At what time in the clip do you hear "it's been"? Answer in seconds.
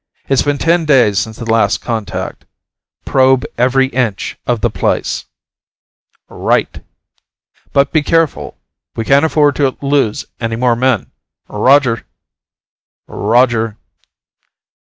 0.27-0.57